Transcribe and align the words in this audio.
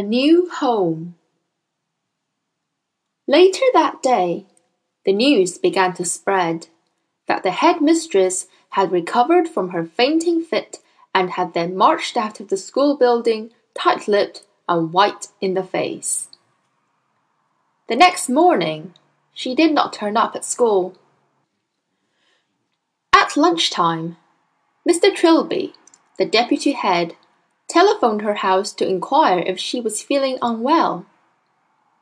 A 0.00 0.02
New 0.02 0.48
Home 0.48 1.14
Later 3.28 3.66
that 3.74 4.02
day, 4.02 4.46
the 5.04 5.12
news 5.12 5.58
began 5.58 5.92
to 5.92 6.06
spread 6.06 6.68
that 7.26 7.42
the 7.42 7.50
head 7.50 7.82
mistress 7.82 8.46
had 8.70 8.92
recovered 8.92 9.46
from 9.46 9.72
her 9.72 9.84
fainting 9.84 10.40
fit 10.40 10.78
and 11.14 11.32
had 11.32 11.52
then 11.52 11.76
marched 11.76 12.16
out 12.16 12.40
of 12.40 12.48
the 12.48 12.56
school 12.56 12.96
building 12.96 13.50
tight 13.74 14.08
lipped 14.08 14.46
and 14.66 14.90
white 14.94 15.28
in 15.38 15.52
the 15.52 15.62
face. 15.62 16.30
The 17.86 17.96
next 17.96 18.30
morning, 18.30 18.94
she 19.34 19.54
did 19.54 19.74
not 19.74 19.92
turn 19.92 20.16
up 20.16 20.34
at 20.34 20.46
school. 20.46 20.94
At 23.12 23.36
lunchtime, 23.36 24.16
Mr. 24.88 25.14
Trilby, 25.14 25.74
the 26.16 26.24
deputy 26.24 26.72
head, 26.72 27.16
telephoned 27.70 28.22
her 28.22 28.34
house 28.34 28.72
to 28.72 28.88
inquire 28.88 29.38
if 29.38 29.58
she 29.58 29.80
was 29.80 30.02
feeling 30.02 30.38
unwell. 30.42 31.06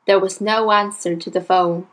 There 0.07 0.19
was 0.19 0.41
no 0.41 0.71
answer 0.71 1.15
to 1.15 1.29
the 1.29 1.41
phone. 1.41 1.87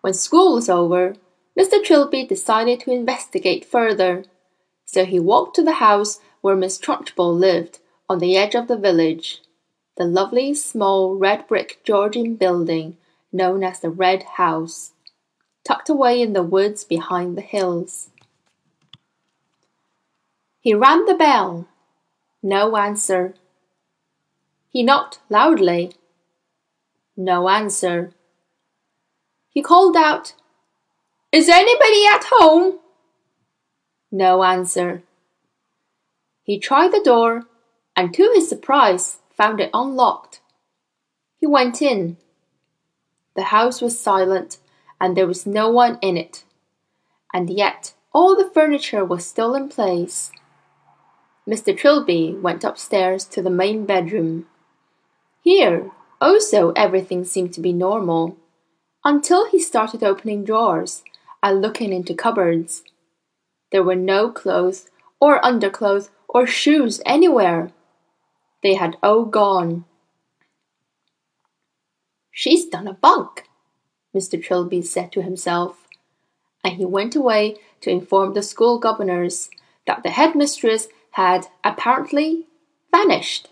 When 0.00 0.14
school 0.14 0.54
was 0.54 0.68
over, 0.68 1.14
Mr. 1.58 1.84
Trilby 1.84 2.24
decided 2.26 2.80
to 2.80 2.90
investigate 2.90 3.64
further, 3.64 4.24
so 4.86 5.04
he 5.04 5.20
walked 5.20 5.54
to 5.56 5.62
the 5.62 5.74
house 5.74 6.20
where 6.40 6.56
Miss 6.56 6.78
Trunchbull 6.78 7.38
lived 7.38 7.78
on 8.08 8.18
the 8.18 8.36
edge 8.36 8.54
of 8.54 8.66
the 8.66 8.78
village, 8.78 9.42
the 9.96 10.04
lovely 10.04 10.54
small 10.54 11.14
red 11.14 11.46
brick 11.46 11.80
Georgian 11.84 12.36
building 12.36 12.96
known 13.32 13.62
as 13.62 13.80
the 13.80 13.90
Red 13.90 14.22
House, 14.22 14.92
tucked 15.64 15.88
away 15.88 16.20
in 16.20 16.32
the 16.32 16.42
woods 16.42 16.84
behind 16.84 17.36
the 17.36 17.42
hills. 17.42 18.10
He 20.60 20.74
rang 20.74 21.04
the 21.06 21.14
bell 21.14 21.66
no 22.42 22.76
answer. 22.76 23.34
He 24.68 24.82
knocked 24.82 25.20
loudly. 25.28 25.92
No 27.16 27.48
answer. 27.48 28.12
He 29.48 29.62
called 29.62 29.96
out, 29.96 30.34
Is 31.30 31.48
anybody 31.48 32.06
at 32.06 32.24
home? 32.30 32.78
No 34.10 34.42
answer. 34.42 35.02
He 36.42 36.58
tried 36.58 36.92
the 36.92 37.02
door 37.04 37.44
and 37.96 38.12
to 38.14 38.32
his 38.34 38.48
surprise 38.48 39.18
found 39.30 39.60
it 39.60 39.70
unlocked. 39.72 40.40
He 41.38 41.46
went 41.46 41.80
in. 41.80 42.16
The 43.36 43.44
house 43.44 43.80
was 43.80 43.98
silent 43.98 44.58
and 45.00 45.16
there 45.16 45.26
was 45.26 45.46
no 45.46 45.70
one 45.70 45.98
in 46.02 46.16
it. 46.16 46.44
And 47.32 47.50
yet 47.50 47.94
all 48.12 48.36
the 48.36 48.50
furniture 48.52 49.04
was 49.04 49.24
still 49.26 49.54
in 49.54 49.68
place. 49.68 50.32
Mr. 51.48 51.76
Trilby 51.76 52.34
went 52.34 52.64
upstairs 52.64 53.24
to 53.26 53.42
the 53.42 53.50
main 53.50 53.84
bedroom. 53.84 54.46
Here 55.42 55.90
also 56.20 56.70
everything 56.72 57.24
seemed 57.24 57.52
to 57.54 57.60
be 57.60 57.72
normal, 57.72 58.36
until 59.04 59.48
he 59.48 59.58
started 59.58 60.04
opening 60.04 60.44
drawers 60.44 61.02
and 61.42 61.60
looking 61.60 61.92
into 61.92 62.14
cupboards. 62.14 62.84
There 63.72 63.82
were 63.82 63.96
no 63.96 64.30
clothes 64.30 64.88
or 65.20 65.44
underclothes 65.44 66.10
or 66.28 66.46
shoes 66.46 67.00
anywhere. 67.04 67.72
They 68.62 68.74
had 68.74 68.96
all 69.02 69.24
gone. 69.24 69.84
She's 72.30 72.66
done 72.66 72.86
a 72.86 72.94
bunk, 72.94 73.48
Mr. 74.14 74.42
Trilby 74.42 74.82
said 74.82 75.10
to 75.12 75.22
himself, 75.22 75.88
and 76.62 76.74
he 76.74 76.84
went 76.84 77.16
away 77.16 77.56
to 77.80 77.90
inform 77.90 78.34
the 78.34 78.42
school 78.42 78.78
governors 78.78 79.50
that 79.86 80.04
the 80.04 80.10
headmistress 80.10 80.86
had 81.12 81.48
apparently 81.64 82.46
vanished. 82.90 83.48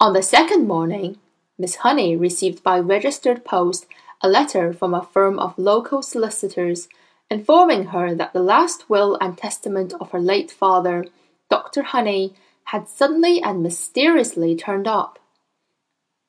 On 0.00 0.12
the 0.12 0.22
second 0.22 0.66
morning, 0.66 1.18
Miss 1.58 1.76
Honey 1.76 2.16
received 2.16 2.62
by 2.62 2.78
registered 2.78 3.44
post 3.44 3.86
a 4.22 4.28
letter 4.28 4.72
from 4.72 4.94
a 4.94 5.02
firm 5.02 5.38
of 5.38 5.58
local 5.58 6.02
solicitors 6.02 6.88
informing 7.30 7.86
her 7.86 8.14
that 8.14 8.32
the 8.32 8.42
last 8.42 8.88
will 8.88 9.18
and 9.20 9.36
testament 9.36 9.92
of 10.00 10.10
her 10.12 10.20
late 10.20 10.50
father, 10.50 11.06
Dr. 11.50 11.82
Honey, 11.82 12.34
had 12.64 12.88
suddenly 12.88 13.42
and 13.42 13.62
mysteriously 13.62 14.54
turned 14.54 14.86
up. 14.86 15.18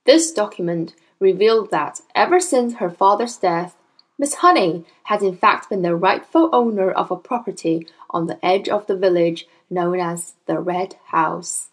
This 0.05 0.31
document 0.31 0.95
revealed 1.19 1.71
that 1.71 2.01
ever 2.15 2.39
since 2.39 2.75
her 2.75 2.89
father's 2.89 3.37
death, 3.37 3.75
Miss 4.19 4.35
Honey 4.35 4.83
had 5.03 5.23
in 5.23 5.37
fact 5.37 5.69
been 5.69 5.81
the 5.81 5.95
rightful 5.95 6.49
owner 6.51 6.91
of 6.91 7.09
a 7.09 7.15
property 7.15 7.87
on 8.09 8.27
the 8.27 8.45
edge 8.45 8.67
of 8.67 8.85
the 8.85 8.97
village 8.97 9.47
known 9.69 10.01
as 10.01 10.35
the 10.45 10.59
Red 10.59 10.97
House, 11.05 11.69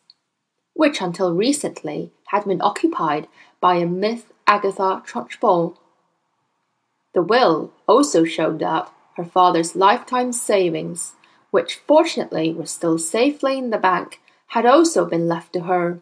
which 0.72 1.00
until 1.00 1.34
recently 1.34 2.12
had 2.28 2.44
been 2.44 2.62
occupied 2.62 3.26
by 3.60 3.74
a 3.76 3.86
Miss 3.86 4.26
Agatha 4.46 5.02
Trunchbull. 5.04 5.76
The 7.14 7.22
will 7.22 7.72
also 7.88 8.24
showed 8.24 8.60
that 8.60 8.92
her 9.16 9.24
father's 9.24 9.74
lifetime 9.74 10.32
savings, 10.32 11.14
which 11.50 11.80
fortunately 11.84 12.52
were 12.52 12.66
still 12.66 12.98
safely 12.98 13.58
in 13.58 13.70
the 13.70 13.78
bank, 13.78 14.20
had 14.48 14.64
also 14.64 15.04
been 15.04 15.26
left 15.26 15.52
to 15.54 15.62
her. 15.62 15.98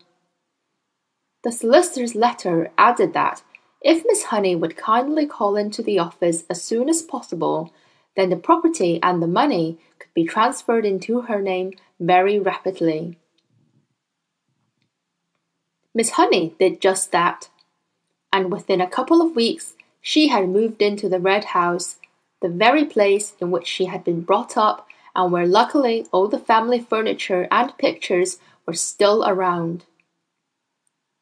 The 1.43 1.53
solicitor's 1.53 2.15
letter 2.15 2.71
added 2.77 3.15
that 3.15 3.43
if 3.85 4.03
Miss 4.07 4.25
Honey 4.25 4.57
would 4.57 4.79
kindly 4.79 5.27
call 5.27 5.57
into 5.57 5.83
the 5.83 5.99
office 5.99 6.45
as 6.49 6.63
soon 6.63 6.89
as 6.89 7.03
possible, 7.03 7.71
then 8.17 8.31
the 8.31 8.37
property 8.37 8.99
and 9.03 9.23
the 9.23 9.27
money 9.27 9.79
could 9.99 10.13
be 10.15 10.25
transferred 10.25 10.87
into 10.87 11.21
her 11.23 11.43
name 11.43 11.75
very 12.01 12.39
rapidly. 12.39 13.19
Miss 15.95 16.11
Honey 16.13 16.55
did 16.59 16.81
just 16.81 17.13
that, 17.13 17.51
and 18.33 18.51
within 18.51 18.81
a 18.81 18.89
couple 18.89 19.21
of 19.21 19.37
weeks 19.37 19.75
she 20.01 20.29
had 20.29 20.49
moved 20.49 20.81
into 20.81 21.09
the 21.09 21.21
Red 21.21 21.45
House, 21.45 21.97
the 22.41 22.49
very 22.49 22.87
place 22.87 23.35
in 23.39 23.51
which 23.51 23.67
she 23.67 23.85
had 23.85 24.03
been 24.03 24.23
brought 24.23 24.57
up 24.57 24.89
and 25.15 25.31
where 25.31 25.47
luckily 25.47 26.07
all 26.11 26.27
the 26.27 26.39
family 26.39 26.81
furniture 26.81 27.47
and 27.51 27.77
pictures 27.77 28.39
were 28.67 28.73
still 28.73 29.25
around. 29.27 29.85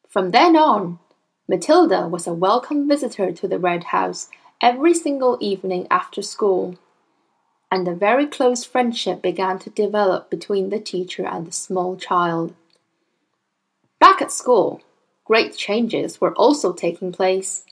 From 0.07 0.31
then 0.31 0.55
on, 0.55 0.99
Matilda 1.45 2.07
was 2.07 2.25
a 2.25 2.33
welcome 2.33 2.87
visitor 2.87 3.33
to 3.33 3.47
the 3.49 3.59
Red 3.59 3.85
House 3.85 4.29
every 4.61 4.93
single 4.93 5.37
evening 5.41 5.87
after 5.91 6.21
school, 6.21 6.77
and 7.69 7.85
a 7.85 7.93
very 7.93 8.25
close 8.25 8.63
friendship 8.63 9.21
began 9.21 9.59
to 9.59 9.69
develop 9.69 10.29
between 10.29 10.69
the 10.69 10.79
teacher 10.79 11.25
and 11.25 11.45
the 11.45 11.51
small 11.51 11.97
child. 11.97 12.55
Back 13.99 14.21
at 14.21 14.31
school, 14.31 14.81
great 15.25 15.57
changes 15.57 16.21
were 16.21 16.33
also 16.35 16.71
taking 16.71 17.11
place. 17.11 17.65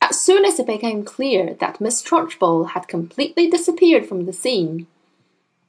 As 0.00 0.18
soon 0.18 0.46
as 0.46 0.58
it 0.58 0.66
became 0.66 1.04
clear 1.04 1.52
that 1.60 1.82
Miss 1.82 2.02
Trunchbull 2.02 2.70
had 2.70 2.88
completely 2.88 3.50
disappeared 3.50 4.06
from 4.06 4.24
the 4.24 4.32
scene, 4.32 4.86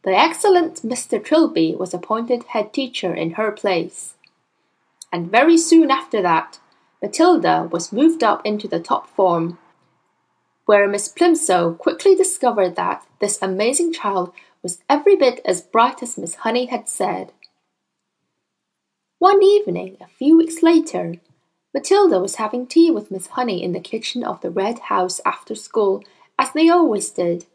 the 0.04 0.12
excellent 0.12 0.76
Mr. 0.82 1.22
Trilby 1.22 1.76
was 1.76 1.94
appointed 1.94 2.44
head 2.46 2.72
teacher 2.72 3.14
in 3.14 3.32
her 3.32 3.52
place. 3.52 4.14
And 5.12 5.30
very 5.30 5.58
soon 5.58 5.92
after 5.92 6.22
that, 6.22 6.60
Matilda 7.02 7.68
was 7.72 7.92
moved 7.92 8.24
up 8.24 8.46
into 8.46 8.68
the 8.68 8.80
top 8.80 9.08
form, 9.10 9.58
where 10.66 10.88
Miss 10.88 11.08
Plimsoll 11.08 11.78
quickly 11.78 12.16
discovered 12.16 12.76
that 12.76 13.06
this 13.20 13.40
amazing 13.42 13.92
child 13.92 14.32
was 14.62 14.80
every 14.88 15.16
bit 15.16 15.42
as 15.44 15.62
bright 15.62 16.04
as 16.04 16.18
Miss 16.18 16.36
Honey 16.36 16.68
had 16.68 16.88
said. 16.88 17.34
One 19.18 19.42
evening, 19.42 19.98
a 20.00 20.08
few 20.08 20.38
weeks 20.38 20.62
later, 20.62 21.16
Matilda 21.74 22.20
was 22.20 22.36
having 22.36 22.68
tea 22.68 22.92
with 22.92 23.12
Miss 23.12 23.28
Honey 23.28 23.64
in 23.64 23.72
the 23.72 23.80
kitchen 23.80 24.24
of 24.24 24.42
the 24.42 24.52
Red 24.52 24.80
House 24.80 25.22
after 25.26 25.56
school, 25.56 26.04
as 26.38 26.52
they 26.54 26.70
always 26.70 27.10
did, 27.10 27.46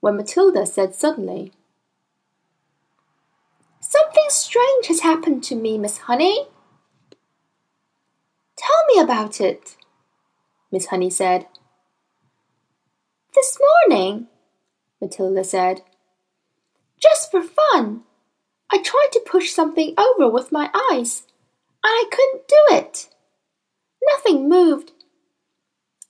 when 0.00 0.16
Matilda 0.16 0.66
said 0.66 0.94
suddenly, 0.94 1.52
Something 3.80 4.24
strange 4.28 4.86
has 4.86 5.00
happened 5.00 5.44
to 5.44 5.54
me, 5.54 5.78
Miss 5.78 5.98
Honey. 5.98 6.46
Tell 8.62 8.86
me 8.94 9.02
about 9.02 9.40
it, 9.40 9.76
Miss 10.70 10.86
Honey 10.86 11.10
said. 11.10 11.48
This 13.34 13.58
morning, 13.88 14.28
Matilda 15.00 15.42
said. 15.42 15.82
Just 17.00 17.32
for 17.32 17.42
fun. 17.42 18.02
I 18.70 18.78
tried 18.78 19.08
to 19.14 19.26
push 19.26 19.50
something 19.50 19.94
over 19.98 20.30
with 20.30 20.52
my 20.52 20.70
eyes, 20.92 21.24
and 21.82 21.90
I 21.90 22.04
couldn't 22.08 22.46
do 22.46 22.76
it. 22.76 23.08
Nothing 24.08 24.48
moved. 24.48 24.92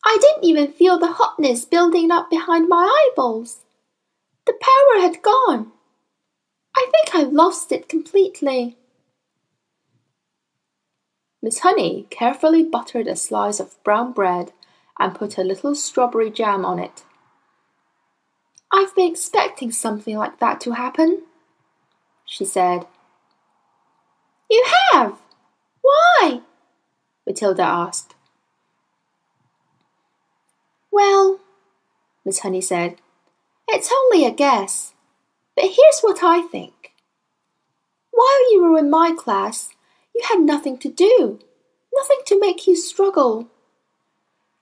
I 0.05 0.19
didn't 0.21 0.45
even 0.45 0.73
feel 0.73 0.99
the 0.99 1.13
hotness 1.13 1.65
building 1.65 2.11
up 2.11 2.29
behind 2.29 2.69
my 2.69 2.85
eyeballs. 2.85 3.61
The 4.47 4.53
power 4.61 5.01
had 5.01 5.23
gone. 5.23 5.73
I 6.77 6.91
think 6.91 7.15
I 7.15 7.23
lost 7.23 7.73
it 7.73 7.89
completely. 7.89 8.77
Miss 11.43 11.59
Honey 11.59 12.07
carefully 12.09 12.63
buttered 12.63 13.09
a 13.09 13.17
slice 13.17 13.59
of 13.59 13.83
brown 13.83 14.13
bread 14.13 14.53
and 14.99 15.15
put 15.15 15.37
a 15.37 15.43
little 15.43 15.75
strawberry 15.75 16.31
jam 16.31 16.65
on 16.65 16.79
it. 16.79 17.03
I've 18.73 18.95
been 18.95 19.11
expecting 19.11 19.73
something 19.73 20.17
like 20.17 20.39
that 20.39 20.61
to 20.63 20.73
happen, 20.73 21.25
she 22.25 22.45
said. 22.45 22.87
You 24.49 24.65
have? 24.93 25.19
Why? 25.81 26.43
Matilda 27.27 27.63
asked. 27.63 28.15
Well, 30.93 31.41
Miss 32.25 32.41
Honey 32.41 32.61
said, 32.61 32.97
it's 33.67 33.91
only 33.93 34.25
a 34.25 34.31
guess, 34.31 34.95
but 35.57 35.65
here's 35.65 36.01
what 36.03 36.23
I 36.23 36.43
think. 36.43 36.93
While 38.11 38.53
you 38.53 38.63
were 38.63 38.79
in 38.79 38.91
my 38.91 39.13
class, 39.17 39.71
you 40.15 40.23
had 40.29 40.41
nothing 40.41 40.79
to 40.79 40.89
do, 40.89 41.39
nothing 41.95 42.19
to 42.27 42.41
make 42.41 42.67
you 42.67 42.77
struggle. 42.77 43.49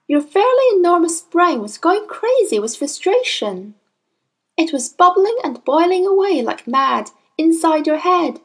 Your 0.06 0.20
fairly 0.20 0.64
enormous 0.75 1.20
brain 1.20 1.61
was 1.61 1.79
going 1.79 2.06
crazy 2.08 2.58
with 2.58 2.76
frustration. 2.76 3.75
It 4.56 4.73
was 4.73 4.88
bubbling 4.88 5.37
and 5.44 5.64
boiling 5.64 6.06
away 6.06 6.43
like 6.43 6.67
mad 6.67 7.11
inside 7.38 7.87
your 7.87 7.99
head. 7.99 8.41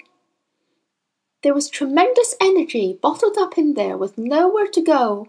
There 1.42 1.54
was 1.54 1.70
tremendous 1.70 2.36
energy 2.42 2.98
bottled 3.02 3.38
up 3.38 3.58
in 3.58 3.74
there 3.74 3.98
with 3.98 4.18
nowhere 4.18 4.68
to 4.68 4.82
go, 4.82 5.28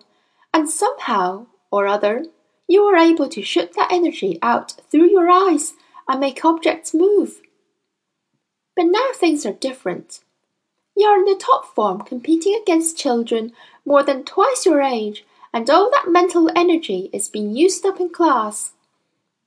and 0.55 0.70
somehow 0.70 1.46
or 1.70 1.87
other 1.87 2.25
you 2.69 2.84
were 2.84 2.96
able 2.96 3.29
to 3.29 3.43
shoot 3.43 3.75
that 3.75 3.93
energy 3.93 4.38
out 4.43 4.75
through 4.90 5.11
your 5.11 5.29
eyes 5.29 5.75
and 6.08 6.20
make 6.20 6.44
objects 6.44 6.94
move. 6.94 7.40
But 8.75 8.87
now 8.87 9.08
things 9.14 9.44
are 9.46 9.52
different. 9.52 10.20
You 10.96 11.06
are 11.06 11.19
in 11.19 11.25
the 11.25 11.40
top 11.40 11.75
form 11.75 12.02
competing 12.02 12.58
against 12.60 12.98
children 12.98 13.52
more 13.84 14.02
than 14.02 14.25
twice 14.25 14.64
your 14.64 14.81
age, 14.81 15.25
and 15.52 15.69
all 15.69 15.90
that 15.90 16.10
mental 16.10 16.50
energy 16.56 17.10
is 17.12 17.28
being 17.28 17.54
used 17.54 17.84
up 17.84 18.00
in 18.00 18.10
class. 18.10 18.72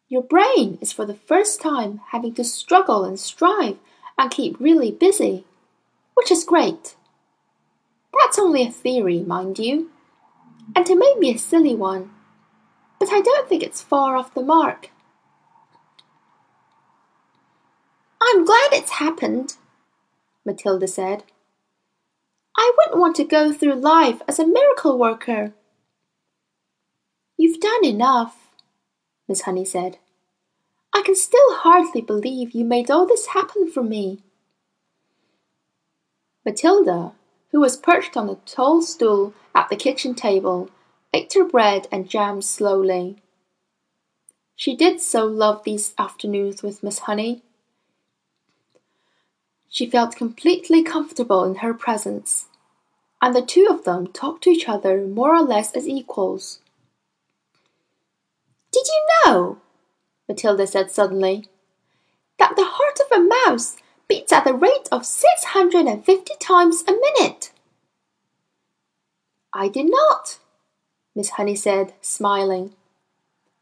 Your 0.07 0.23
brain 0.23 0.77
is 0.81 0.91
for 0.91 1.05
the 1.05 1.15
first 1.15 1.61
time 1.61 2.01
having 2.11 2.33
to 2.35 2.43
struggle 2.43 3.03
and 3.03 3.19
strive 3.19 3.77
and 4.17 4.31
keep 4.31 4.59
really 4.59 4.91
busy 4.91 5.45
which 6.19 6.31
is 6.31 6.43
great. 6.43 6.97
That's 8.13 8.37
only 8.37 8.63
a 8.63 8.69
theory, 8.69 9.21
mind 9.21 9.57
you, 9.57 9.89
and 10.75 10.87
it 10.89 10.97
may 10.97 11.15
be 11.17 11.31
a 11.31 11.37
silly 11.37 11.75
one, 11.75 12.11
but 12.99 13.07
I 13.09 13.21
don't 13.21 13.47
think 13.47 13.63
it's 13.63 13.81
far 13.81 14.17
off 14.17 14.33
the 14.33 14.41
mark. 14.41 14.89
I'm 18.21 18.43
glad 18.43 18.73
it's 18.73 18.91
happened, 18.91 19.55
Matilda 20.45 20.89
said. 20.89 21.23
I 22.57 22.71
wouldn't 22.77 22.99
want 22.99 23.15
to 23.17 23.23
go 23.23 23.53
through 23.53 23.75
life 23.75 24.21
as 24.27 24.39
a 24.39 24.47
miracle 24.47 24.97
worker. 24.97 25.53
You've 27.37 27.59
done 27.59 27.85
enough, 27.85 28.49
Miss 29.27 29.41
Honey 29.41 29.65
said. 29.65 29.97
I 30.93 31.01
can 31.05 31.15
still 31.15 31.55
hardly 31.55 32.01
believe 32.01 32.51
you 32.51 32.65
made 32.65 32.91
all 32.91 33.05
this 33.05 33.27
happen 33.27 33.71
for 33.71 33.83
me. 33.83 34.19
Matilda, 36.45 37.13
who 37.51 37.59
was 37.59 37.77
perched 37.77 38.17
on 38.17 38.29
a 38.29 38.35
tall 38.45 38.81
stool 38.81 39.33
at 39.53 39.69
the 39.69 39.75
kitchen 39.75 40.15
table, 40.15 40.69
ate 41.13 41.33
her 41.33 41.45
bread 41.45 41.87
and 41.91 42.09
jam 42.09 42.41
slowly. 42.41 43.17
She 44.55 44.75
did 44.75 44.99
so 44.99 45.25
love 45.25 45.63
these 45.63 45.93
afternoons 45.97 46.61
with 46.61 46.83
Miss 46.83 46.99
Honey. 46.99 47.43
She 49.69 49.89
felt 49.89 50.15
completely 50.15 50.83
comfortable 50.83 51.43
in 51.43 51.55
her 51.55 51.73
presence, 51.73 52.47
and 53.21 53.35
the 53.35 53.41
two 53.41 53.67
of 53.69 53.83
them 53.83 54.07
talked 54.07 54.43
to 54.45 54.49
each 54.49 54.67
other 54.67 55.05
more 55.05 55.35
or 55.35 55.43
less 55.43 55.71
as 55.73 55.87
equals. 55.87 56.59
Did 58.71 58.87
you 58.87 59.07
know, 59.25 59.57
Matilda 60.27 60.65
said 60.65 60.89
suddenly, 60.89 61.47
that 62.39 62.55
the 62.55 62.65
heart 62.65 62.99
of 62.99 63.17
a 63.17 63.47
mouse 63.47 63.77
beats 64.07 64.31
at 64.31 64.43
the 64.43 64.53
rate 64.53 64.89
of 64.91 65.05
six 65.05 65.43
hundred 65.43 65.85
and 65.85 66.03
fifty 66.03 66.33
times 66.39 66.83
a 66.87 66.91
minute. 66.91 67.51
I 69.53 69.67
did 69.67 69.89
not, 69.89 70.39
Miss 71.15 71.31
Honey 71.31 71.55
said, 71.55 71.93
smiling. 72.01 72.73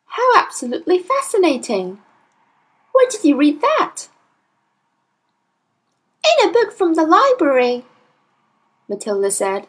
How 0.05 0.37
absolutely 0.37 0.99
fascinating! 0.99 1.99
Where 2.93 3.09
did 3.09 3.25
you 3.25 3.35
read 3.35 3.61
that? 3.61 4.07
In 6.27 6.49
a 6.49 6.51
book 6.51 6.71
from 6.71 6.93
the 6.95 7.03
library, 7.03 7.85
Matilda 8.87 9.31
said. 9.31 9.67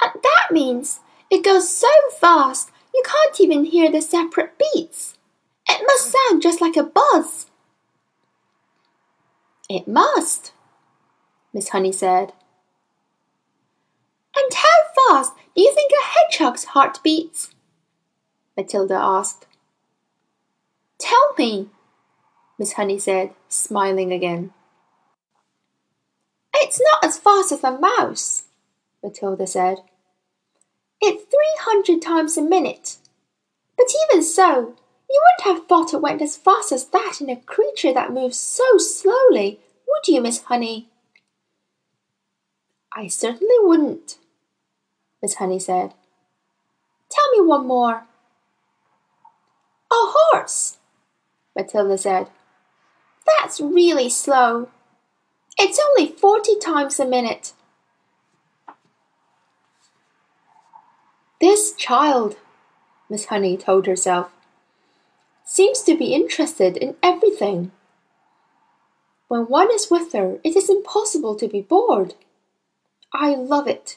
And 0.00 0.12
that 0.22 0.52
means 0.52 1.00
it 1.30 1.44
goes 1.44 1.68
so 1.68 1.88
fast 2.18 2.70
you 2.94 3.02
can't 3.04 3.40
even 3.40 3.64
hear 3.64 3.90
the 3.90 4.00
separate 4.00 4.58
beats. 4.58 5.16
It 5.68 5.82
must 5.86 6.12
sound 6.12 6.42
just 6.42 6.60
like 6.60 6.76
a 6.76 6.82
buzz. 6.82 7.46
It 9.68 9.88
must, 9.88 10.52
Miss 11.52 11.70
Honey 11.70 11.92
said. 11.92 12.32
And 14.36 14.52
how 14.52 15.08
fast 15.08 15.32
do 15.56 15.62
you 15.62 15.72
think 15.74 15.90
a 15.92 16.06
hedgehog's 16.06 16.64
heart 16.64 17.00
beats? 17.02 17.50
Matilda 18.56 18.94
asked. 18.94 19.46
Tell 20.98 21.34
me, 21.38 21.70
Miss 22.58 22.74
Honey 22.74 22.98
said, 22.98 23.30
smiling 23.48 24.12
again. 24.12 24.52
It's 26.56 26.80
not 26.80 27.04
as 27.04 27.18
fast 27.18 27.52
as 27.52 27.64
a 27.64 27.78
mouse, 27.78 28.44
Matilda 29.02 29.46
said. 29.46 29.78
It's 31.00 31.24
three 31.24 31.54
hundred 31.60 32.00
times 32.00 32.36
a 32.36 32.42
minute. 32.42 32.96
But 33.76 33.86
even 34.08 34.22
so, 34.22 34.74
you 35.10 35.22
wouldn't 35.22 35.58
have 35.58 35.68
thought 35.68 35.92
it 35.92 36.00
went 36.00 36.22
as 36.22 36.36
fast 36.36 36.72
as 36.72 36.86
that 36.86 37.20
in 37.20 37.28
a 37.28 37.36
creature 37.36 37.92
that 37.92 38.12
moves 38.12 38.38
so 38.38 38.78
slowly, 38.78 39.60
would 39.86 40.08
you, 40.08 40.20
Miss 40.22 40.42
Honey? 40.44 40.88
I 42.96 43.08
certainly 43.08 43.56
wouldn't, 43.60 44.18
Miss 45.20 45.34
Honey 45.34 45.58
said. 45.58 45.92
Tell 47.10 47.30
me 47.32 47.40
one 47.46 47.66
more. 47.66 48.04
A 49.90 49.94
horse, 49.94 50.78
Matilda 51.56 51.98
said. 51.98 52.28
That's 53.26 53.60
really 53.60 54.08
slow. 54.08 54.68
It's 55.56 55.80
only 55.80 56.12
forty 56.12 56.58
times 56.58 56.98
a 56.98 57.06
minute. 57.06 57.52
This 61.40 61.72
child, 61.74 62.36
Miss 63.10 63.26
Honey 63.26 63.56
told 63.56 63.86
herself, 63.86 64.30
seems 65.44 65.82
to 65.82 65.96
be 65.96 66.14
interested 66.14 66.76
in 66.76 66.96
everything. 67.02 67.70
When 69.28 69.42
one 69.42 69.70
is 69.72 69.90
with 69.90 70.12
her, 70.12 70.38
it 70.42 70.56
is 70.56 70.70
impossible 70.70 71.34
to 71.36 71.48
be 71.48 71.60
bored. 71.60 72.14
I 73.12 73.34
love 73.34 73.68
it. 73.68 73.96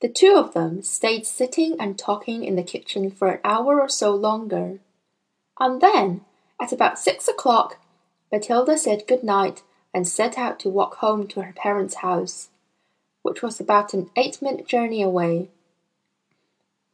The 0.00 0.08
two 0.08 0.34
of 0.36 0.52
them 0.52 0.82
stayed 0.82 1.24
sitting 1.26 1.76
and 1.80 1.98
talking 1.98 2.44
in 2.44 2.56
the 2.56 2.62
kitchen 2.62 3.10
for 3.10 3.28
an 3.28 3.40
hour 3.44 3.80
or 3.80 3.88
so 3.88 4.14
longer. 4.14 4.80
And 5.58 5.80
then, 5.80 6.22
at 6.60 6.72
about 6.72 6.98
six 6.98 7.28
o'clock, 7.28 7.78
Matilda 8.36 8.76
said 8.76 9.06
good 9.06 9.24
night 9.24 9.62
and 9.94 10.06
set 10.06 10.36
out 10.36 10.60
to 10.60 10.68
walk 10.68 10.96
home 10.96 11.26
to 11.26 11.40
her 11.40 11.54
parents' 11.54 12.02
house, 12.04 12.50
which 13.22 13.40
was 13.40 13.58
about 13.58 13.94
an 13.94 14.10
eight 14.14 14.42
minute 14.42 14.68
journey 14.68 15.00
away. 15.00 15.48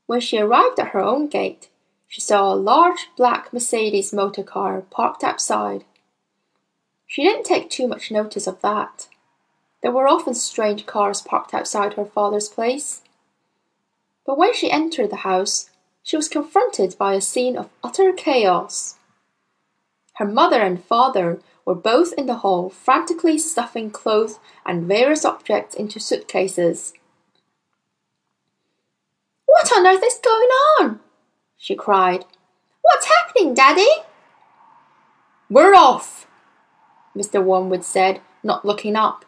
When 0.06 0.20
she 0.20 0.38
arrived 0.38 0.78
at 0.78 0.90
her 0.90 1.00
own 1.00 1.26
gate, 1.26 1.68
she 2.06 2.20
saw 2.20 2.52
a 2.52 2.54
large 2.54 3.08
black 3.16 3.52
Mercedes 3.52 4.12
motor 4.12 4.44
car 4.44 4.82
parked 4.82 5.24
outside. 5.24 5.82
She 7.08 7.24
didn't 7.24 7.44
take 7.44 7.68
too 7.68 7.88
much 7.88 8.12
notice 8.12 8.46
of 8.46 8.60
that. 8.60 9.08
There 9.82 9.90
were 9.90 10.06
often 10.06 10.34
strange 10.34 10.86
cars 10.86 11.22
parked 11.22 11.52
outside 11.52 11.94
her 11.94 12.06
father's 12.06 12.48
place. 12.48 13.02
But 14.24 14.38
when 14.38 14.54
she 14.54 14.70
entered 14.70 15.10
the 15.10 15.26
house, 15.26 15.70
she 16.04 16.16
was 16.16 16.28
confronted 16.28 16.94
by 16.96 17.14
a 17.14 17.20
scene 17.20 17.56
of 17.56 17.68
utter 17.82 18.12
chaos. 18.12 18.96
Her 20.22 20.28
mother 20.28 20.60
and 20.60 20.84
father 20.84 21.40
were 21.64 21.74
both 21.74 22.12
in 22.16 22.26
the 22.26 22.36
hall, 22.36 22.70
frantically 22.70 23.38
stuffing 23.38 23.90
clothes 23.90 24.38
and 24.64 24.86
various 24.86 25.24
objects 25.24 25.74
into 25.74 25.98
suitcases. 25.98 26.92
What 29.46 29.76
on 29.76 29.84
earth 29.84 30.04
is 30.04 30.20
going 30.22 30.48
on? 30.78 31.00
she 31.58 31.74
cried. 31.74 32.24
What's 32.82 33.08
happening, 33.08 33.52
Daddy? 33.52 33.88
We're 35.50 35.74
off, 35.74 36.28
Mr. 37.16 37.42
Wormwood 37.42 37.82
said, 37.82 38.20
not 38.44 38.64
looking 38.64 38.94
up. 38.94 39.24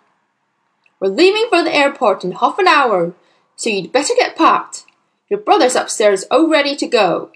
We're 1.00 1.08
leaving 1.08 1.48
for 1.50 1.64
the 1.64 1.74
airport 1.74 2.22
in 2.22 2.30
half 2.30 2.60
an 2.60 2.68
hour, 2.68 3.14
so 3.56 3.68
you'd 3.68 3.90
better 3.90 4.14
get 4.16 4.36
packed. 4.36 4.84
Your 5.28 5.40
brother's 5.40 5.74
upstairs 5.74 6.22
all 6.30 6.48
ready 6.48 6.76
to 6.76 6.86
go. 6.86 7.32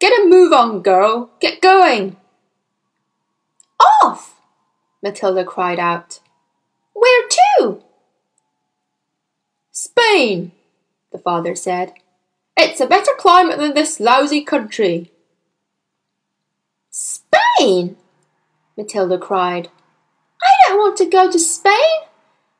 Get 0.00 0.12
a 0.12 0.28
move 0.28 0.52
on, 0.52 0.82
girl. 0.82 1.30
Get 1.38 1.62
going. 1.62 2.16
Off! 4.06 4.40
Matilda 5.02 5.44
cried 5.44 5.80
out. 5.80 6.20
Where 6.92 7.28
to? 7.28 7.82
Spain, 9.72 10.52
the 11.10 11.18
father 11.18 11.56
said. 11.56 11.92
It's 12.56 12.80
a 12.80 12.86
better 12.86 13.10
climate 13.18 13.58
than 13.58 13.74
this 13.74 13.98
lousy 13.98 14.42
country. 14.42 15.10
Spain! 16.88 17.96
Matilda 18.76 19.18
cried. 19.18 19.70
I 20.40 20.52
don't 20.68 20.78
want 20.78 20.96
to 20.98 21.06
go 21.06 21.28
to 21.28 21.38
Spain. 21.40 21.96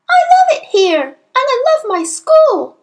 I 0.09 0.19
love 0.33 0.61
it 0.61 0.63
here, 0.71 1.05
and 1.05 1.15
I 1.33 1.63
love 1.67 1.85
my 1.87 2.03
school. 2.03 2.75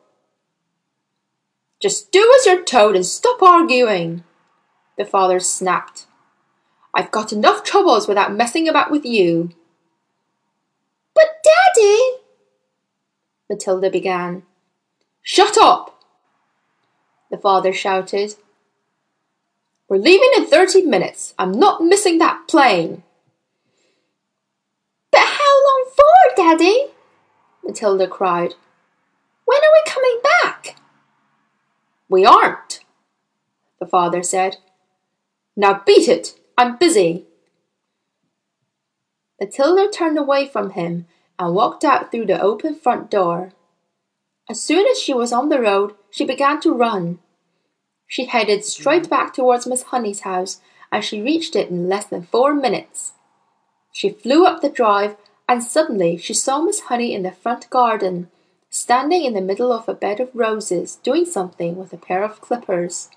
Just 1.80 2.10
do 2.10 2.34
as 2.38 2.46
you're 2.46 2.64
told 2.64 2.96
and 2.96 3.04
stop 3.04 3.42
arguing, 3.42 4.24
the 4.96 5.04
father 5.04 5.38
snapped. 5.38 6.06
I've 6.94 7.10
got 7.10 7.32
enough 7.32 7.64
troubles 7.64 8.06
without 8.06 8.34
messing 8.34 8.68
about 8.68 8.90
with 8.90 9.04
you. 9.04 9.50
But, 11.14 11.42
Daddy, 11.42 12.00
Matilda 13.50 13.90
began. 13.90 14.44
Shut 15.22 15.58
up! 15.58 16.02
The 17.30 17.38
father 17.38 17.72
shouted. 17.72 18.34
We're 19.88 19.98
leaving 19.98 20.30
in 20.36 20.46
thirty 20.46 20.82
minutes. 20.82 21.34
I'm 21.38 21.52
not 21.52 21.82
missing 21.82 22.18
that 22.18 22.46
plane. 22.48 23.02
But 25.10 25.20
how 25.20 25.64
long 25.66 25.84
for, 25.94 26.36
Daddy? 26.36 26.86
Matilda 27.64 28.06
cried. 28.06 28.54
When 29.44 29.58
are 29.58 29.72
we 29.72 29.90
coming 29.90 30.20
back? 30.22 30.76
We 32.08 32.24
aren't, 32.24 32.80
the 33.80 33.86
father 33.86 34.22
said. 34.22 34.58
Now 35.56 35.82
beat 35.84 36.08
it. 36.08 36.38
I'm 36.56 36.76
busy. 36.76 37.26
Matilda 39.40 39.90
turned 39.90 40.18
away 40.18 40.46
from 40.46 40.70
him 40.70 41.06
and 41.38 41.54
walked 41.54 41.84
out 41.84 42.10
through 42.10 42.26
the 42.26 42.40
open 42.40 42.76
front 42.76 43.10
door. 43.10 43.52
As 44.48 44.62
soon 44.62 44.86
as 44.86 44.98
she 45.00 45.12
was 45.12 45.32
on 45.32 45.48
the 45.48 45.60
road, 45.60 45.94
she 46.10 46.24
began 46.24 46.60
to 46.60 46.72
run. 46.72 47.18
She 48.06 48.26
headed 48.26 48.64
straight 48.64 49.10
back 49.10 49.34
towards 49.34 49.66
Miss 49.66 49.84
Honey's 49.84 50.20
house, 50.20 50.60
and 50.92 51.02
she 51.02 51.20
reached 51.20 51.56
it 51.56 51.70
in 51.70 51.88
less 51.88 52.04
than 52.04 52.22
four 52.22 52.54
minutes. 52.54 53.14
She 53.92 54.10
flew 54.10 54.46
up 54.46 54.60
the 54.60 54.68
drive, 54.68 55.16
and 55.48 55.62
suddenly 55.62 56.16
she 56.16 56.34
saw 56.34 56.60
Miss 56.60 56.80
Honey 56.80 57.12
in 57.14 57.22
the 57.24 57.32
front 57.32 57.68
garden, 57.70 58.28
standing 58.70 59.24
in 59.24 59.34
the 59.34 59.40
middle 59.40 59.72
of 59.72 59.88
a 59.88 59.94
bed 59.94 60.20
of 60.20 60.30
roses, 60.34 60.96
doing 60.96 61.24
something 61.24 61.76
with 61.76 61.92
a 61.92 61.96
pair 61.96 62.22
of 62.22 62.40
clippers. 62.40 63.10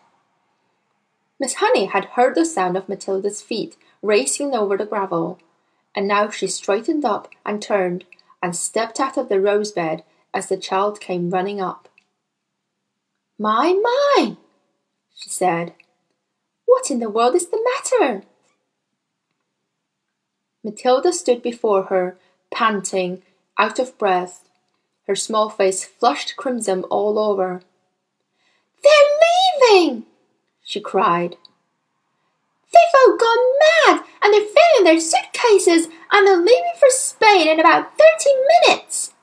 Miss 1.39 1.55
Honey 1.55 1.85
had 1.85 2.05
heard 2.05 2.35
the 2.35 2.45
sound 2.45 2.75
of 2.75 2.89
Matilda's 2.89 3.41
feet 3.41 3.77
racing 4.01 4.55
over 4.55 4.77
the 4.77 4.85
gravel, 4.85 5.39
and 5.95 6.07
now 6.07 6.29
she 6.29 6.47
straightened 6.47 7.05
up 7.05 7.29
and 7.45 7.61
turned 7.61 8.05
and 8.41 8.55
stepped 8.55 8.99
out 8.99 9.17
of 9.17 9.29
the 9.29 9.39
rose 9.39 9.71
bed 9.71 10.03
as 10.33 10.47
the 10.47 10.57
child 10.57 10.99
came 10.99 11.29
running 11.29 11.61
up. 11.61 11.89
My, 13.37 13.73
my, 13.73 14.35
she 15.15 15.29
said. 15.29 15.73
What 16.65 16.89
in 16.89 16.99
the 16.99 17.09
world 17.09 17.35
is 17.35 17.49
the 17.49 17.63
matter? 17.73 18.23
Matilda 20.63 21.13
stood 21.13 21.41
before 21.41 21.83
her, 21.83 22.17
panting, 22.51 23.21
out 23.57 23.79
of 23.79 23.97
breath, 23.97 24.49
her 25.05 25.15
small 25.15 25.49
face 25.49 25.85
flushed 25.85 26.35
crimson 26.35 26.83
all 26.85 27.17
over. 27.17 27.61
They're 28.83 29.71
leaving! 29.71 30.06
She 30.67 30.81
cried. 30.81 31.37
They've 32.73 32.99
all 33.07 33.15
gone 33.15 33.45
mad 33.87 34.03
and 34.21 34.33
they're 34.33 34.41
filling 34.41 34.83
their 34.83 34.99
suitcases 34.99 35.87
and 36.11 36.27
they're 36.27 36.35
leaving 36.35 36.73
for 36.77 36.89
Spain 36.89 37.47
in 37.47 37.61
about 37.61 37.97
thirty 37.97 38.31
minutes. 38.67 39.13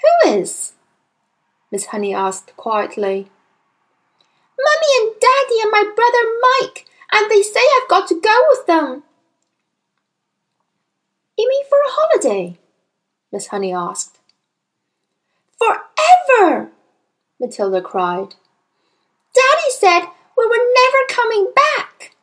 Who 0.00 0.30
is? 0.30 0.74
Miss 1.72 1.86
Honey 1.86 2.14
asked 2.14 2.56
quietly. 2.56 3.30
Mummy 4.56 4.92
and 5.00 5.20
Daddy 5.20 5.60
and 5.60 5.72
my 5.72 5.82
brother 5.92 6.62
Mike, 6.62 6.86
and 7.10 7.28
they 7.28 7.42
say 7.42 7.60
I've 7.60 7.88
got 7.88 8.06
to 8.08 8.20
go 8.20 8.40
with 8.50 8.66
them. 8.66 9.02
You 11.36 11.48
mean 11.48 11.64
for 11.68 11.78
a 11.78 11.90
holiday? 11.90 12.58
Miss 13.32 13.48
Honey 13.48 13.74
asked. 13.74 14.20
Forever! 15.58 16.70
Matilda 17.40 17.82
cried. 17.82 18.36
Daddy 19.38 19.70
said 19.70 20.00
we 20.36 20.46
were 20.46 20.56
never 20.56 21.04
coming 21.08 21.52
back. 21.54 22.16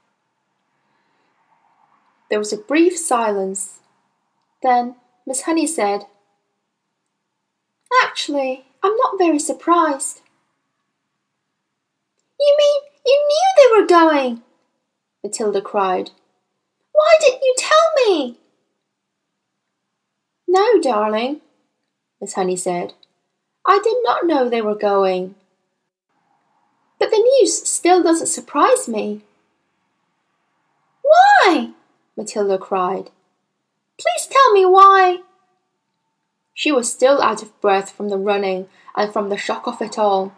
There 2.29 2.39
was 2.39 2.51
a 2.51 2.57
brief 2.57 2.97
silence. 2.97 3.79
Then 4.61 4.95
Miss 5.25 5.43
Honey 5.43 5.67
said, 5.67 6.07
Actually, 8.03 8.65
I'm 8.83 8.95
not 8.97 9.17
very 9.17 9.39
surprised. 9.39 10.21
You 12.39 12.55
mean 12.57 12.81
you 13.05 13.27
knew 13.29 13.47
they 13.55 13.81
were 13.81 13.87
going? 13.87 14.41
Matilda 15.23 15.61
cried. 15.61 16.11
Why 16.91 17.15
didn't 17.21 17.43
you 17.43 17.55
tell 17.57 18.07
me? 18.07 18.39
No, 20.47 20.81
darling, 20.81 21.41
Miss 22.19 22.33
Honey 22.33 22.57
said. 22.57 22.93
I 23.65 23.79
did 23.83 23.97
not 24.03 24.25
know 24.25 24.49
they 24.49 24.61
were 24.61 24.75
going. 24.75 25.35
But 26.99 27.11
the 27.11 27.17
news 27.17 27.67
still 27.67 28.01
doesn't 28.01 28.27
surprise 28.27 28.87
me. 28.87 29.21
Why? 31.01 31.71
Matilda 32.15 32.57
cried. 32.57 33.11
Please 33.97 34.27
tell 34.27 34.53
me 34.53 34.65
why. 34.65 35.19
She 36.53 36.71
was 36.71 36.91
still 36.91 37.21
out 37.21 37.41
of 37.41 37.59
breath 37.61 37.91
from 37.91 38.09
the 38.09 38.17
running 38.17 38.67
and 38.95 39.11
from 39.11 39.29
the 39.29 39.37
shock 39.37 39.67
of 39.67 39.81
it 39.81 39.99
all. 39.99 40.33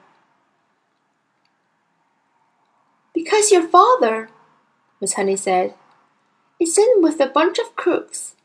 Because 3.13 3.51
your 3.51 3.67
father, 3.67 4.29
Miss 4.99 5.13
Honey 5.13 5.35
said, 5.35 5.75
is 6.59 6.77
in 6.77 7.01
with 7.01 7.19
a 7.19 7.27
bunch 7.27 7.59
of 7.59 7.75
crooks. 7.75 8.35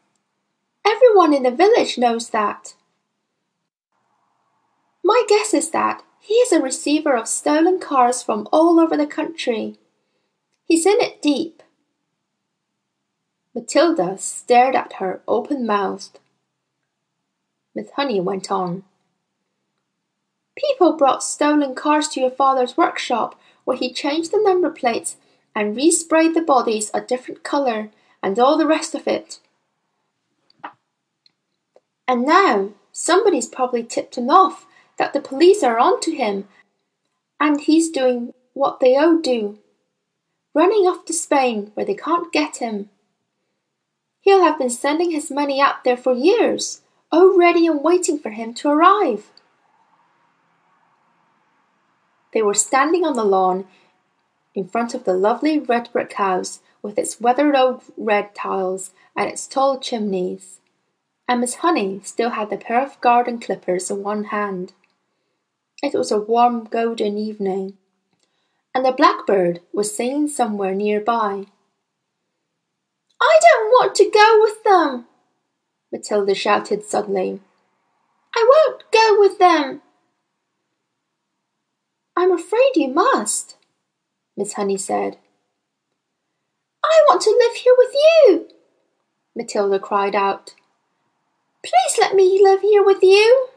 Everyone 0.85 1.33
in 1.33 1.45
the 1.45 1.51
village 1.51 1.97
knows 1.97 2.31
that. 2.31 2.75
My 5.03 5.25
guess 5.29 5.55
is 5.55 5.71
that 5.71 6.03
he 6.23 6.35
is 6.35 6.53
a 6.53 6.63
receiver 6.63 7.17
of 7.17 7.27
stolen 7.27 7.81
cars 7.81 8.23
from 8.23 8.49
all 8.53 8.79
over 8.79 8.97
the 8.97 9.09
country. 9.09 9.77
He's 10.65 10.87
in 10.87 11.01
it 11.01 11.21
deep. 11.21 11.65
Matilda 13.53 14.17
stared 14.19 14.77
at 14.77 14.95
her 14.95 15.21
open 15.27 15.67
mouthed. 15.67 16.21
Miss 17.75 17.91
Honey 17.97 18.21
went 18.21 18.53
on. 18.53 18.85
People 20.57 20.97
brought 20.97 21.25
stolen 21.25 21.75
cars 21.75 22.07
to 22.11 22.21
your 22.21 22.31
father's 22.31 22.77
workshop 22.77 23.39
where 23.65 23.77
he 23.77 23.93
changed 23.93 24.31
the 24.31 24.41
number 24.41 24.71
plates 24.71 25.17
and 25.57 25.77
resprayed 25.77 26.35
the 26.35 26.41
bodies 26.41 26.89
a 26.95 27.01
different 27.01 27.43
colour 27.43 27.91
and 28.23 28.39
all 28.39 28.57
the 28.57 28.67
rest 28.67 28.95
of 28.95 29.09
it. 29.09 29.41
And 32.07 32.25
now 32.25 32.71
somebody's 32.93 33.49
probably 33.49 33.83
tipped 33.83 34.17
him 34.17 34.31
off 34.31 34.67
that 34.99 35.13
the 35.13 35.21
police 35.21 35.63
are 35.63 35.79
on 35.79 36.01
to 36.01 36.15
him 36.15 36.49
and 37.41 37.61
he's 37.61 37.91
doing 37.91 38.33
what 38.55 38.81
they 38.81 38.97
all 38.97 39.19
do 39.19 39.59
running 40.55 40.87
off 40.87 41.05
to 41.07 41.13
Spain 41.13 41.71
where 41.75 41.87
they 41.87 41.95
can't 41.95 42.33
get 42.33 42.59
him. 42.59 42.91
He'll 44.21 44.43
have 44.43 44.59
been 44.59 44.71
sending 44.71 45.11
his 45.11 45.31
money 45.31 45.61
out 45.61 45.83
there 45.83 45.97
for 45.97 46.13
years, 46.13 46.83
all 47.11 47.37
ready 47.37 47.67
and 47.67 47.83
waiting 47.83 48.19
for 48.19 48.31
him 48.31 48.53
to 48.55 48.69
arrive. 48.69 49.31
They 52.35 52.43
were 52.43 52.55
standing 52.55 53.05
on 53.05 53.15
the 53.15 53.25
lawn 53.25 53.67
in 54.55 54.69
front 54.69 54.93
of 54.95 55.05
the 55.05 55.15
lovely 55.15 55.59
red 55.59 55.89
brick 55.91 56.13
house 56.13 56.61
with 56.83 56.99
its 56.99 57.21
weathered 57.21 57.57
old 57.57 57.83
red 57.97 58.35
tiles 58.35 58.91
and 59.17 59.31
its 59.31 59.47
tall 59.47 59.81
chimneys 59.81 60.61
and 61.33 61.41
Miss 61.41 61.57
Honey 61.57 62.01
still 62.05 62.31
had 62.31 62.51
the 62.51 62.57
pair 62.57 62.83
of 62.83 63.01
garden 63.01 63.39
clippers 63.41 63.91
in 63.91 64.03
one 64.03 64.25
hand. 64.25 64.73
It 65.83 65.95
was 65.95 66.13
a 66.13 66.21
warm 66.21 66.65
golden 66.65 67.19
evening, 67.19 67.77
and 68.73 68.85
the 68.85 68.93
blackbird 68.93 69.61
was 69.73 69.95
singing 69.95 70.29
somewhere 70.29 70.77
near 70.77 71.01
by. 71.01 71.47
I 73.21 73.39
don't 73.41 73.69
want 73.69 73.97
to 73.97 74.09
go 74.09 74.39
with 74.41 74.63
them, 74.63 75.07
Matilda 75.91 76.37
shouted 76.37 76.85
suddenly. 76.85 77.41
I 78.35 78.49
won't 78.49 78.85
go 78.93 79.17
with 79.19 79.41
them. 79.41 79.83
I'm 82.17 82.31
afraid 82.31 82.77
you 82.77 82.89
must, 82.89 83.57
Miss 84.37 84.53
Honey 84.53 84.77
said. 84.77 85.19
I 86.85 87.05
want 87.09 87.23
to 87.23 87.31
live 87.31 87.57
here 87.57 87.75
with 87.77 87.95
you, 87.95 88.49
Matilda 89.35 89.81
cried 89.81 90.15
out. 90.15 90.55
Please 91.65 91.99
let 91.99 92.15
me 92.15 92.41
live 92.41 92.61
here 92.61 92.85
with 92.85 93.03
you. 93.03 93.49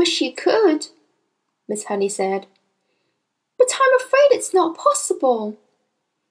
Wish 0.00 0.22
you 0.22 0.32
could, 0.32 0.86
Miss 1.68 1.84
Honey 1.84 2.08
said. 2.08 2.46
But 3.58 3.68
I'm 3.74 4.00
afraid 4.00 4.28
it's 4.30 4.54
not 4.54 4.78
possible. 4.78 5.58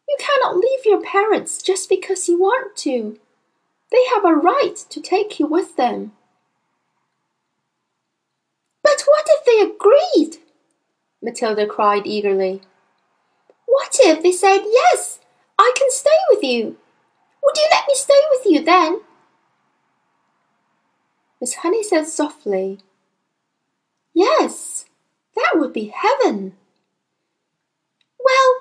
You 0.08 0.18
cannot 0.20 0.58
leave 0.58 0.86
your 0.86 1.00
parents 1.00 1.62
just 1.62 1.88
because 1.88 2.28
you 2.28 2.40
want 2.40 2.76
to. 2.78 3.20
They 3.92 4.04
have 4.12 4.26
a 4.26 4.34
right 4.34 4.76
to 4.90 5.00
take 5.00 5.40
you 5.40 5.46
with 5.46 5.76
them. 5.76 6.14
But 8.82 9.04
what 9.06 9.28
if 9.28 9.46
they 9.46 9.62
agreed? 9.62 10.44
Matilda 11.22 11.68
cried 11.68 12.08
eagerly. 12.08 12.64
What 13.68 13.96
if 14.00 14.24
they 14.24 14.32
said, 14.32 14.64
Yes, 14.66 15.20
I 15.60 15.74
can 15.78 15.92
stay 15.92 16.20
with 16.32 16.44
you? 16.44 16.76
Would 17.44 17.56
you 17.56 17.68
let 17.70 17.88
me 17.88 17.94
stay 17.94 18.20
with 18.32 18.48
you 18.48 18.64
then? 18.66 19.02
Miss 21.40 21.54
Honey 21.54 21.84
said 21.84 22.08
softly. 22.08 22.80
Yes, 24.20 24.84
that 25.38 25.54
would 25.56 25.72
be 25.72 25.94
heaven. 25.96 26.58
Well, 28.22 28.58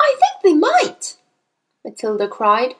I 0.00 0.16
think 0.18 0.42
they 0.42 0.52
might, 0.52 1.16
Matilda 1.84 2.26
cried. 2.26 2.74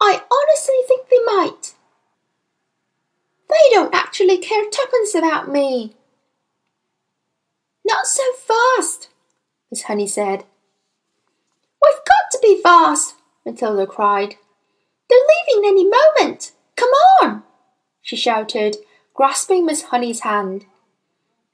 I 0.00 0.22
honestly 0.32 0.76
think 0.88 1.10
they 1.10 1.22
might. 1.26 1.74
They 3.50 3.74
don't 3.74 3.94
actually 3.94 4.38
care 4.38 4.64
twopence 4.70 5.14
about 5.14 5.52
me. 5.52 5.94
Not 7.84 8.06
so 8.06 8.22
fast, 8.32 9.10
Miss 9.70 9.82
Honey 9.82 10.06
said. 10.06 10.44
We've 11.82 12.04
got 12.06 12.30
to 12.32 12.38
be 12.40 12.62
fast, 12.62 13.16
Matilda 13.44 13.86
cried. 13.86 14.36
They're 15.10 15.18
leaving 15.46 15.68
any 15.68 15.84
moment. 15.84 16.52
Come 16.74 16.88
on, 17.20 17.42
she 18.00 18.16
shouted, 18.16 18.78
grasping 19.12 19.66
Miss 19.66 19.82
Honey's 19.82 20.20
hand. 20.20 20.64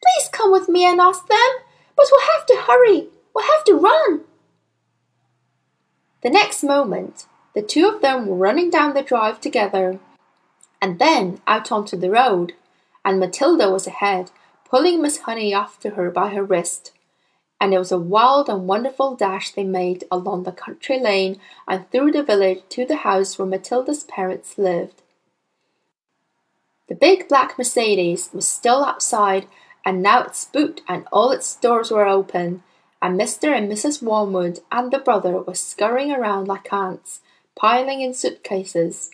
Please 0.02 0.28
come 0.30 0.50
with 0.50 0.68
me 0.68 0.84
and 0.84 1.00
ask 1.00 1.26
them, 1.28 1.50
but 1.96 2.06
we'll 2.10 2.32
have 2.32 2.46
to 2.46 2.62
hurry. 2.66 3.08
We'll 3.34 3.44
have 3.44 3.64
to 3.64 3.74
run. 3.74 4.22
The 6.22 6.30
next 6.30 6.62
moment, 6.62 7.26
the 7.54 7.62
two 7.62 7.88
of 7.88 8.02
them 8.02 8.26
were 8.26 8.36
running 8.36 8.70
down 8.70 8.94
the 8.94 9.02
drive 9.02 9.40
together, 9.40 9.98
and 10.80 10.98
then 10.98 11.40
out 11.46 11.72
onto 11.72 11.96
the 11.96 12.10
road, 12.10 12.54
and 13.04 13.18
Matilda 13.18 13.70
was 13.70 13.86
ahead, 13.86 14.30
pulling 14.64 15.02
Miss 15.02 15.18
Honey 15.18 15.52
after 15.52 15.90
her 15.90 16.10
by 16.10 16.28
her 16.28 16.44
wrist. 16.44 16.92
And 17.60 17.74
it 17.74 17.78
was 17.78 17.92
a 17.92 17.98
wild 17.98 18.48
and 18.48 18.66
wonderful 18.66 19.16
dash 19.16 19.50
they 19.50 19.64
made 19.64 20.04
along 20.10 20.44
the 20.44 20.52
country 20.52 20.98
lane 20.98 21.38
and 21.68 21.90
through 21.90 22.12
the 22.12 22.22
village 22.22 22.60
to 22.70 22.86
the 22.86 22.96
house 22.96 23.38
where 23.38 23.48
Matilda's 23.48 24.04
parents 24.04 24.56
lived. 24.56 25.02
The 26.88 26.94
big 26.94 27.28
black 27.28 27.58
Mercedes 27.58 28.30
was 28.32 28.48
still 28.48 28.84
outside, 28.84 29.46
and 29.84 30.02
now 30.02 30.22
it 30.22 30.36
spooked 30.36 30.82
and 30.88 31.06
all 31.12 31.30
its 31.30 31.56
doors 31.56 31.90
were 31.90 32.06
open, 32.06 32.62
and 33.02 33.18
Mr. 33.18 33.56
and 33.56 33.70
Mrs. 33.70 34.02
Wormwood 34.02 34.60
and 34.70 34.90
the 34.90 34.98
brother 34.98 35.38
were 35.38 35.54
scurrying 35.54 36.12
around 36.12 36.48
like 36.48 36.72
ants, 36.72 37.20
piling 37.56 38.00
in 38.00 38.12
suitcases. 38.12 39.10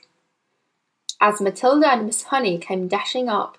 As 1.20 1.40
Matilda 1.40 1.92
and 1.92 2.06
Miss 2.06 2.25
Honey 2.25 2.58
came 2.58 2.88
dashing 2.88 3.28
up, 3.28 3.58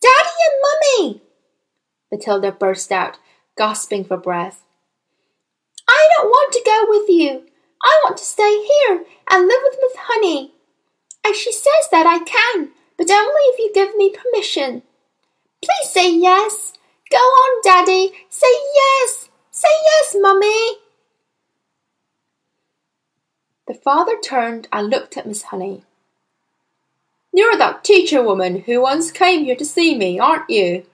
Daddy 0.00 0.28
and 0.48 0.62
Mummy! 0.62 1.22
Matilda 2.12 2.52
burst 2.52 2.92
out, 2.92 3.18
gasping 3.56 4.04
for 4.04 4.16
breath. 4.16 4.64
I 5.88 6.08
don't 6.16 6.28
want 6.28 6.52
to 6.52 6.62
go 6.64 6.86
with 6.88 7.08
you. 7.08 7.46
I 7.82 8.00
want 8.04 8.16
to 8.18 8.24
stay 8.24 8.64
here 8.64 9.04
and 9.30 9.48
live 9.48 9.60
with 9.62 9.78
Miss 9.80 9.96
Honey. 9.96 10.52
And 11.24 11.34
she 11.34 11.52
says 11.52 11.88
that 11.90 12.06
I 12.06 12.18
can, 12.24 12.70
but 12.96 13.10
only 13.10 13.42
if 13.52 13.58
you 13.58 13.70
give 13.74 13.96
me 13.96 14.14
permission. 14.14 14.82
Please 15.62 15.90
say 15.90 16.16
yes. 16.16 16.74
Go 17.10 17.18
on, 17.18 17.60
Daddy. 17.62 18.12
Say 18.28 18.52
yes. 18.74 19.28
Say 19.50 19.68
yes, 19.84 20.16
Mummy. 20.18 20.76
The 23.66 23.74
father 23.74 24.16
turned 24.22 24.68
and 24.72 24.88
looked 24.88 25.16
at 25.16 25.26
Miss 25.26 25.44
Honey. 25.44 25.82
You're 27.32 27.56
that 27.56 27.84
teacher 27.84 28.22
woman 28.22 28.62
who 28.62 28.80
once 28.80 29.12
came 29.12 29.44
here 29.44 29.56
to 29.56 29.64
see 29.64 29.96
me, 29.96 30.18
aren't 30.18 30.50
you? 30.50 30.84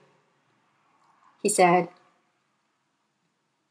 he 1.41 1.49
said. 1.49 1.87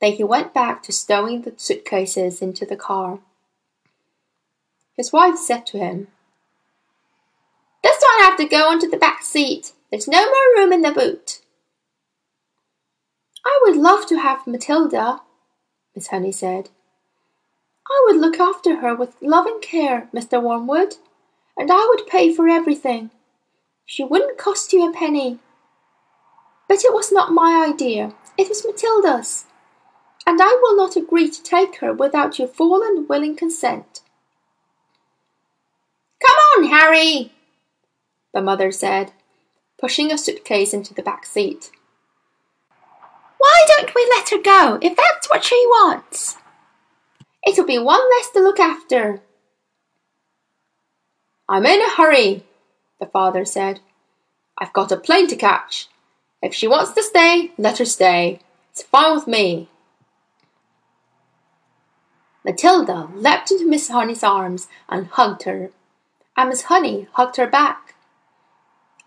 Then 0.01 0.13
he 0.13 0.25
went 0.25 0.55
back 0.55 0.83
to 0.85 0.93
stowing 0.93 1.43
the 1.43 1.55
suitcases 1.57 2.43
into 2.43 2.67
the 2.67 2.77
car. 2.77 3.21
His 4.97 5.13
wife 5.13 5.37
said 5.37 5.67
to 5.67 5.79
him, 5.79 6.09
This 7.83 8.03
one 8.03 8.25
have 8.25 8.37
to 8.39 8.47
go 8.47 8.73
into 8.73 8.89
the 8.89 8.97
back 8.97 9.23
seat. 9.23 9.73
There's 9.91 10.09
no 10.09 10.25
more 10.25 10.57
room 10.57 10.73
in 10.73 10.83
the 10.83 10.93
boot. 10.93 11.41
I 13.45 13.61
would 13.63 13.77
love 13.77 14.07
to 14.09 14.19
have 14.19 14.47
Matilda, 14.47 15.21
Miss 15.95 16.09
Honey 16.09 16.33
said. 16.33 16.71
I 17.89 18.05
would 18.07 18.21
look 18.21 18.41
after 18.41 18.77
her 18.77 18.95
with 18.95 19.15
loving 19.21 19.61
care, 19.61 20.09
Mr. 20.13 20.43
Wormwood, 20.43 20.97
and 21.57 21.71
I 21.71 21.87
would 21.89 22.09
pay 22.09 22.35
for 22.35 22.49
everything. 22.49 23.11
She 23.85 24.03
wouldn't 24.03 24.39
cost 24.39 24.73
you 24.73 24.89
a 24.89 24.93
penny. 24.93 25.39
But 26.69 26.85
it 26.85 26.93
was 26.93 27.13
not 27.13 27.33
my 27.33 27.65
idea, 27.69 28.15
it 28.37 28.49
was 28.49 28.67
Matilda's, 28.67 29.47
and 30.27 30.41
I 30.43 30.59
will 30.61 30.77
not 30.77 30.97
agree 30.97 31.31
to 31.31 31.43
take 31.43 31.77
her 31.77 31.93
without 31.93 32.41
your 32.41 32.49
full 32.49 32.83
and 32.83 33.09
willing 33.09 33.37
consent. 33.37 34.01
Come 36.21 36.37
on, 36.57 36.71
Harry, 36.71 37.33
the 38.35 38.43
mother 38.43 38.73
said, 38.73 39.13
pushing 39.79 40.11
a 40.11 40.19
suitcase 40.19 40.73
into 40.73 40.95
the 40.95 41.03
back 41.03 41.27
seat. 41.27 41.71
Why 43.39 43.65
don't 43.69 43.95
we 43.95 44.07
let 44.17 44.31
her 44.31 44.43
go 44.43 44.79
if 44.81 44.97
that's 44.97 45.29
what 45.29 45.45
she 45.45 45.63
wants? 45.69 46.37
It'll 47.47 47.67
be 47.67 47.79
one 47.79 48.01
less 48.11 48.31
to 48.31 48.41
look 48.41 48.59
after. 48.59 49.21
I'm 51.49 51.67
in 51.67 51.81
a 51.81 51.91
hurry, 51.91 52.45
the 52.99 53.07
father 53.07 53.45
said. 53.45 53.81
I've 54.59 54.73
got 54.73 54.91
a 54.91 54.97
plane 54.97 55.29
to 55.29 55.37
catch. 55.37 55.89
If 56.43 56.55
she 56.55 56.67
wants 56.67 56.93
to 56.93 57.03
stay, 57.03 57.53
let 57.59 57.79
her 57.79 57.85
stay. 57.85 58.41
It's 58.73 58.83
fine 58.83 59.15
with 59.15 59.27
me. 59.27 59.69
Matilda 62.45 63.09
leapt 63.15 63.51
into 63.51 63.67
Miss 63.67 63.89
Honey's 63.89 64.23
arms 64.23 64.69
and 64.89 65.09
hugged 65.09 65.43
her, 65.43 65.71
and 66.37 66.49
Miss 66.49 66.63
Honey 66.63 67.09
hugged 67.13 67.37
her 67.37 67.47
back. 67.47 67.96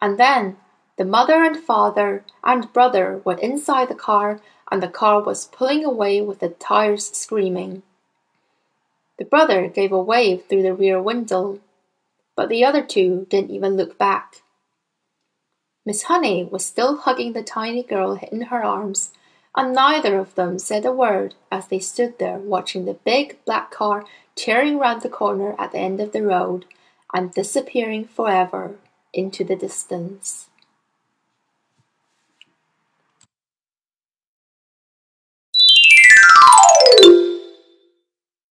And 0.01 0.17
then 0.17 0.57
the 0.97 1.05
mother 1.05 1.43
and 1.43 1.57
father 1.57 2.23
and 2.43 2.71
brother 2.73 3.21
were 3.23 3.37
inside 3.37 3.87
the 3.87 3.95
car, 3.95 4.41
and 4.71 4.83
the 4.83 4.87
car 4.87 5.21
was 5.21 5.47
pulling 5.47 5.83
away 5.83 6.21
with 6.21 6.39
the 6.39 6.49
tires 6.49 7.09
screaming. 7.11 7.83
The 9.17 9.25
brother 9.25 9.67
gave 9.67 9.91
a 9.91 10.01
wave 10.01 10.45
through 10.45 10.63
the 10.63 10.73
rear 10.73 11.01
window, 11.01 11.59
but 12.35 12.49
the 12.49 12.63
other 12.63 12.81
two 12.81 13.27
didn't 13.29 13.51
even 13.51 13.75
look 13.75 13.97
back. 13.97 14.41
Miss 15.85 16.03
Honey 16.03 16.43
was 16.43 16.65
still 16.65 16.97
hugging 16.97 17.33
the 17.33 17.43
tiny 17.43 17.83
girl 17.83 18.19
in 18.31 18.41
her 18.43 18.63
arms, 18.63 19.11
and 19.55 19.73
neither 19.73 20.19
of 20.19 20.35
them 20.35 20.59
said 20.59 20.85
a 20.85 20.91
word 20.91 21.35
as 21.51 21.67
they 21.67 21.79
stood 21.79 22.19
there 22.19 22.37
watching 22.37 22.85
the 22.85 22.93
big 22.93 23.43
black 23.45 23.71
car 23.71 24.05
tearing 24.35 24.77
round 24.77 25.01
the 25.01 25.09
corner 25.09 25.55
at 25.57 25.71
the 25.71 25.79
end 25.79 25.99
of 25.99 26.11
the 26.11 26.23
road 26.23 26.65
and 27.13 27.33
disappearing 27.33 28.05
forever 28.05 28.75
into 29.13 29.43
the 29.43 29.55
distance. 29.55 30.48